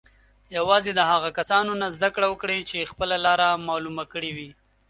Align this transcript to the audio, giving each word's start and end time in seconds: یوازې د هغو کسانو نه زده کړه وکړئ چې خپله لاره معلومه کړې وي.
یوازې 0.57 0.91
د 0.95 1.01
هغو 1.11 1.29
کسانو 1.39 1.71
نه 1.81 1.87
زده 1.95 2.09
کړه 2.15 2.27
وکړئ 2.29 2.59
چې 2.69 2.89
خپله 2.91 3.15
لاره 3.25 3.47
معلومه 3.67 4.03
کړې 4.13 4.31
وي. 4.37 4.49